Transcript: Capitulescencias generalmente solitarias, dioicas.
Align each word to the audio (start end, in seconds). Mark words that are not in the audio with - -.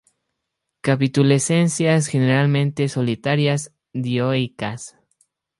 Capitulescencias 0.81 2.07
generalmente 2.07 2.89
solitarias, 2.89 3.71
dioicas. 3.93 4.97